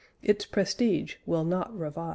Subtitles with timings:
[0.23, 2.09] Its prestige will not revive.